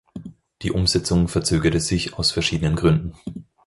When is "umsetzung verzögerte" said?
0.71-1.79